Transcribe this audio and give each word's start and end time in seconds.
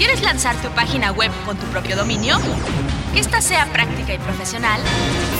¿Quieres 0.00 0.22
lanzar 0.22 0.56
tu 0.62 0.70
página 0.70 1.12
web 1.12 1.30
con 1.44 1.58
tu 1.58 1.66
propio 1.66 1.94
dominio? 1.94 2.38
Que 3.12 3.20
esta 3.20 3.42
sea 3.42 3.70
práctica 3.70 4.14
y 4.14 4.18
profesional. 4.18 4.80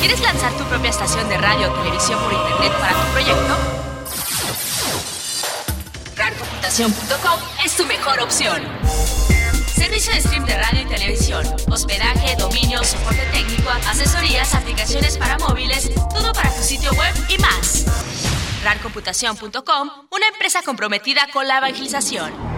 ¿Quieres 0.00 0.20
lanzar 0.20 0.52
tu 0.54 0.64
propia 0.64 0.90
estación 0.90 1.28
de 1.28 1.38
radio 1.38 1.70
o 1.70 1.74
televisión 1.76 2.18
por 2.24 2.32
internet 2.32 2.72
para 2.80 2.92
tu 2.92 3.12
proyecto? 3.12 3.56
RARcomputación.com 6.16 7.40
es 7.64 7.76
tu 7.76 7.86
mejor 7.86 8.18
opción. 8.18 8.60
Servicio 9.76 10.12
de 10.12 10.22
stream 10.22 10.44
de 10.44 10.56
radio 10.60 10.82
y 10.82 10.86
televisión, 10.86 11.46
hospedaje, 11.70 12.34
dominio, 12.34 12.82
soporte 12.82 13.24
técnico, 13.30 13.70
asesorías, 13.88 14.56
aplicaciones 14.56 15.18
para 15.18 15.38
móviles, 15.38 15.88
todo 16.12 16.32
para 16.32 16.52
tu 16.52 16.64
sitio 16.64 16.90
web 16.94 17.14
y 17.28 17.38
más. 17.38 17.84
RARcomputación.com, 18.64 19.90
una 20.10 20.26
empresa 20.26 20.62
comprometida 20.64 21.28
con 21.32 21.46
la 21.46 21.58
evangelización. 21.58 22.57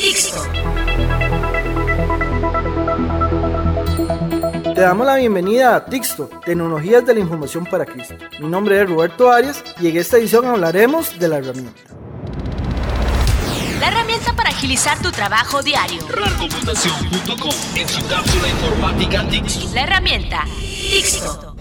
Tixto. 0.00 0.42
Te 4.74 4.80
damos 4.80 5.06
la 5.06 5.16
bienvenida 5.16 5.74
a 5.74 5.86
Tixto, 5.86 6.28
Tecnologías 6.44 7.04
de 7.06 7.14
la 7.14 7.20
Información 7.20 7.64
para 7.64 7.86
Cristo. 7.86 8.14
Mi 8.38 8.48
nombre 8.48 8.80
es 8.80 8.88
Roberto 8.88 9.30
Arias 9.30 9.64
y 9.80 9.88
en 9.88 9.96
esta 9.96 10.18
edición 10.18 10.46
hablaremos 10.46 11.18
de 11.18 11.28
la 11.28 11.38
herramienta. 11.38 11.80
La 13.80 13.88
herramienta 13.88 14.34
para 14.34 14.50
agilizar 14.50 15.00
tu 15.00 15.10
trabajo 15.10 15.62
diario. 15.62 16.06
RARcomputación.com 16.08 17.52
en 17.76 17.88
su 17.88 18.06
cápsula 18.06 18.48
informática 18.48 19.26
Tixto. 19.28 19.74
La 19.74 19.82
herramienta 19.84 20.44
Tixto. 20.90 21.55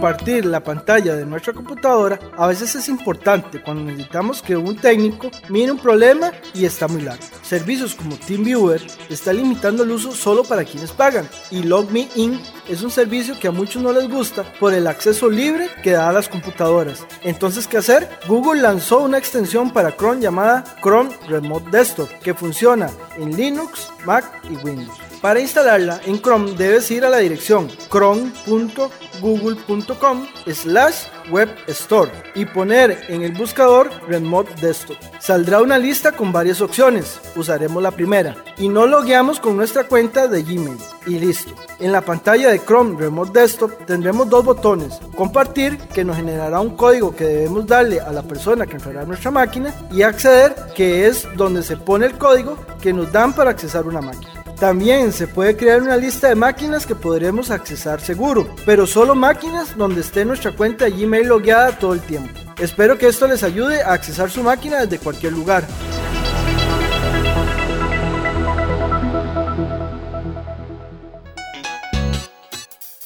Compartir 0.00 0.46
la 0.46 0.64
pantalla 0.64 1.14
de 1.14 1.26
nuestra 1.26 1.52
computadora 1.52 2.18
a 2.34 2.46
veces 2.46 2.74
es 2.74 2.88
importante 2.88 3.60
cuando 3.62 3.84
necesitamos 3.84 4.40
que 4.40 4.56
un 4.56 4.74
técnico 4.74 5.30
mire 5.50 5.72
un 5.72 5.78
problema 5.78 6.32
y 6.54 6.64
está 6.64 6.88
muy 6.88 7.02
largo. 7.02 7.22
Servicios 7.42 7.94
como 7.94 8.16
TeamViewer 8.16 8.80
está 9.10 9.34
limitando 9.34 9.82
el 9.82 9.90
uso 9.90 10.12
solo 10.12 10.42
para 10.42 10.64
quienes 10.64 10.92
pagan 10.92 11.28
y 11.50 11.64
LogMeIn 11.64 12.40
es 12.66 12.80
un 12.80 12.90
servicio 12.90 13.38
que 13.38 13.48
a 13.48 13.52
muchos 13.52 13.82
no 13.82 13.92
les 13.92 14.08
gusta 14.08 14.50
por 14.58 14.72
el 14.72 14.86
acceso 14.86 15.28
libre 15.28 15.68
que 15.82 15.90
da 15.90 16.08
a 16.08 16.12
las 16.12 16.30
computadoras. 16.30 17.06
Entonces, 17.22 17.66
¿qué 17.66 17.76
hacer? 17.76 18.08
Google 18.26 18.62
lanzó 18.62 19.00
una 19.00 19.18
extensión 19.18 19.70
para 19.70 19.94
Chrome 19.94 20.22
llamada 20.22 20.64
Chrome 20.82 21.10
Remote 21.28 21.70
Desktop 21.70 22.08
que 22.22 22.32
funciona 22.32 22.88
en 23.18 23.36
Linux, 23.36 23.90
Mac 24.06 24.24
y 24.48 24.56
Windows. 24.64 25.09
Para 25.20 25.40
instalarla 25.40 26.00
en 26.06 26.22
Chrome 26.22 26.52
debes 26.52 26.90
ir 26.90 27.04
a 27.04 27.10
la 27.10 27.18
dirección 27.18 27.68
chrome.google.com 27.90 30.26
slash 30.46 31.02
web 31.30 31.50
store 31.66 32.10
y 32.34 32.46
poner 32.46 33.04
en 33.08 33.22
el 33.22 33.32
buscador 33.32 33.90
Remote 34.08 34.50
Desktop. 34.62 34.96
Saldrá 35.18 35.60
una 35.60 35.76
lista 35.76 36.12
con 36.12 36.32
varias 36.32 36.62
opciones, 36.62 37.20
usaremos 37.36 37.82
la 37.82 37.90
primera 37.90 38.34
y 38.56 38.70
nos 38.70 38.88
logueamos 38.88 39.40
con 39.40 39.58
nuestra 39.58 39.84
cuenta 39.84 40.26
de 40.26 40.42
Gmail 40.42 40.78
y 41.06 41.18
listo. 41.18 41.54
En 41.80 41.92
la 41.92 42.00
pantalla 42.00 42.48
de 42.48 42.64
Chrome 42.64 42.98
Remote 42.98 43.38
Desktop 43.38 43.84
tendremos 43.84 44.30
dos 44.30 44.42
botones, 44.42 45.00
compartir 45.14 45.76
que 45.92 46.02
nos 46.02 46.16
generará 46.16 46.60
un 46.60 46.76
código 46.76 47.14
que 47.14 47.26
debemos 47.26 47.66
darle 47.66 48.00
a 48.00 48.10
la 48.10 48.22
persona 48.22 48.64
que 48.64 48.76
entrará 48.76 49.02
a 49.02 49.06
nuestra 49.06 49.30
máquina 49.30 49.74
y 49.92 50.00
acceder 50.00 50.56
que 50.74 51.06
es 51.06 51.28
donde 51.36 51.62
se 51.62 51.76
pone 51.76 52.06
el 52.06 52.16
código 52.16 52.56
que 52.80 52.94
nos 52.94 53.12
dan 53.12 53.34
para 53.34 53.50
accesar 53.50 53.86
una 53.86 54.00
máquina. 54.00 54.39
También 54.60 55.10
se 55.14 55.26
puede 55.26 55.56
crear 55.56 55.80
una 55.80 55.96
lista 55.96 56.28
de 56.28 56.34
máquinas 56.34 56.84
que 56.84 56.94
podremos 56.94 57.50
accesar 57.50 57.98
seguro, 58.02 58.54
pero 58.66 58.86
solo 58.86 59.14
máquinas 59.14 59.74
donde 59.74 60.02
esté 60.02 60.26
nuestra 60.26 60.52
cuenta 60.52 60.84
de 60.84 60.90
Gmail 60.90 61.26
logueada 61.26 61.78
todo 61.78 61.94
el 61.94 62.00
tiempo. 62.00 62.38
Espero 62.58 62.98
que 62.98 63.08
esto 63.08 63.26
les 63.26 63.42
ayude 63.42 63.82
a 63.82 63.94
accesar 63.94 64.30
su 64.30 64.42
máquina 64.42 64.84
desde 64.84 65.02
cualquier 65.02 65.32
lugar. 65.32 65.66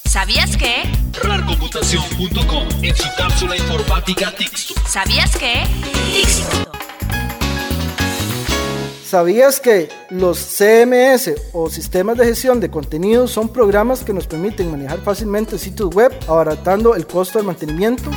¿Sabías 0.03 0.57
que? 0.57 0.83
RARcomputación.com 1.23 2.67
en 2.83 2.95
su 2.97 3.07
cápsula 3.17 3.55
informática 3.55 4.35
Tixto. 4.35 4.73
¿Sabías 4.85 5.37
que? 5.37 5.63
Tixto. 6.13 6.74
¿Sabías 9.05 9.59
que 9.59 9.89
los 10.09 10.39
CMS 10.39 11.35
o 11.53 11.69
sistemas 11.69 12.17
de 12.17 12.25
gestión 12.25 12.59
de 12.59 12.71
contenidos 12.71 13.29
son 13.29 13.49
programas 13.49 14.03
que 14.03 14.13
nos 14.13 14.25
permiten 14.25 14.71
manejar 14.71 14.99
fácilmente 15.01 15.59
sitios 15.59 15.93
web, 15.93 16.11
abaratando 16.27 16.95
el 16.95 17.05
costo 17.05 17.37
del 17.37 17.45
mantenimiento? 17.45 18.09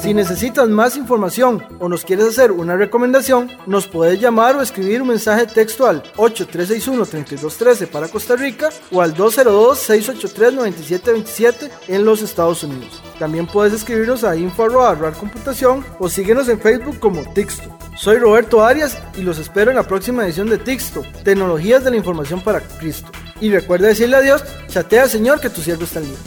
Si 0.00 0.14
necesitas 0.14 0.68
más 0.68 0.96
información 0.96 1.64
o 1.80 1.88
nos 1.88 2.04
quieres 2.04 2.26
hacer 2.26 2.52
una 2.52 2.76
recomendación, 2.76 3.50
nos 3.66 3.88
puedes 3.88 4.20
llamar 4.20 4.54
o 4.54 4.62
escribir 4.62 5.02
un 5.02 5.08
mensaje 5.08 5.46
texto 5.46 5.88
al 5.88 6.04
8361-3213 6.18 7.88
para 7.88 8.06
Costa 8.06 8.36
Rica 8.36 8.70
o 8.92 9.02
al 9.02 9.16
202-683-9727 9.16 11.68
en 11.88 12.04
los 12.04 12.22
Estados 12.22 12.62
Unidos. 12.62 13.02
También 13.22 13.46
puedes 13.46 13.72
escribirnos 13.72 14.24
a 14.24 14.34
info.computación 14.34 15.86
o 16.00 16.08
síguenos 16.08 16.48
en 16.48 16.58
Facebook 16.58 16.98
como 16.98 17.22
Tixto. 17.22 17.70
Soy 17.96 18.18
Roberto 18.18 18.64
Arias 18.64 18.98
y 19.16 19.20
los 19.20 19.38
espero 19.38 19.70
en 19.70 19.76
la 19.76 19.84
próxima 19.84 20.24
edición 20.24 20.50
de 20.50 20.58
Tixto, 20.58 21.04
Tecnologías 21.22 21.84
de 21.84 21.92
la 21.92 21.96
Información 21.98 22.40
para 22.40 22.58
Cristo. 22.58 23.12
Y 23.40 23.48
recuerda 23.52 23.86
decirle 23.86 24.16
a 24.16 24.22
Dios, 24.22 24.42
chatea 24.66 25.06
Señor 25.06 25.40
que 25.40 25.50
tu 25.50 25.62
siervo 25.62 25.84
está 25.84 26.00
libre. 26.00 26.18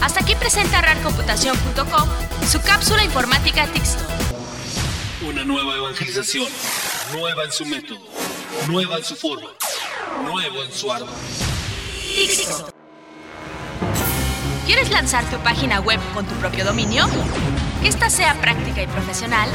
Hasta 0.00 0.20
aquí 0.20 0.34
presenta 0.36 0.80
RARcomputación.com 0.80 2.08
su 2.48 2.62
cápsula 2.62 3.04
informática 3.04 3.66
Tixto. 3.74 4.02
Una 5.28 5.44
nueva 5.44 5.76
evangelización, 5.76 6.48
nueva 7.12 7.44
en 7.44 7.52
su 7.52 7.66
método, 7.66 8.00
nueva 8.68 8.96
en 8.96 9.04
su 9.04 9.16
forma, 9.16 9.48
nuevo 10.24 10.62
en 10.62 10.72
su. 10.72 10.88
Tixto. 12.14 12.68
¿Quieres 14.64 14.90
lanzar 14.90 15.24
tu 15.30 15.36
página 15.38 15.80
web 15.80 16.00
con 16.14 16.26
tu 16.26 16.34
propio 16.36 16.64
dominio? 16.64 17.06
Que 17.82 17.88
esta 17.88 18.10
sea 18.10 18.34
práctica 18.40 18.82
y 18.82 18.86
profesional. 18.86 19.48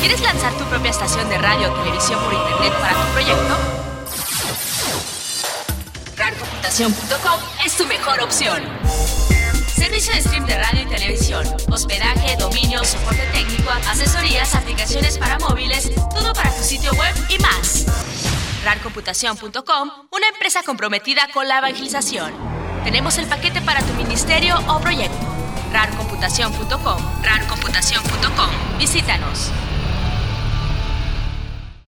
¿Quieres 0.00 0.20
lanzar 0.20 0.52
tu 0.54 0.64
propia 0.64 0.90
estación 0.90 1.28
de 1.28 1.38
radio 1.38 1.72
o 1.72 1.76
televisión 1.82 2.18
por 2.24 2.32
internet 2.32 2.72
para 2.80 2.94
tu 2.94 3.12
proyecto? 3.12 3.56
RARcomputación.com 6.16 7.40
es 7.64 7.76
tu 7.76 7.86
mejor 7.86 8.22
opción. 8.22 8.62
Servicio 9.76 10.14
de 10.14 10.22
stream 10.22 10.46
de 10.46 10.56
radio 10.56 10.82
y 10.82 10.86
televisión, 10.86 11.46
hospedaje, 11.70 12.34
dominio, 12.38 12.82
soporte 12.82 13.26
técnico, 13.32 13.70
asesorías, 13.88 14.54
aplicaciones 14.54 15.18
para 15.18 15.38
móviles, 15.38 15.90
todo 16.14 16.32
para 16.32 16.50
tu 16.56 16.62
sitio 16.62 16.92
web 16.92 17.14
y 17.28 17.38
más. 17.40 17.55
RARcomputación.com, 18.66 19.90
una 20.10 20.28
empresa 20.28 20.64
comprometida 20.64 21.28
con 21.32 21.46
la 21.46 21.58
evangelización. 21.58 22.32
Tenemos 22.82 23.16
el 23.16 23.26
paquete 23.26 23.60
para 23.60 23.80
tu 23.80 23.92
ministerio 23.94 24.58
o 24.66 24.80
proyecto. 24.80 25.24
RARcomputación.com, 25.72 27.22
RARcomputación.com. 27.22 28.78
Visítanos. 28.78 29.52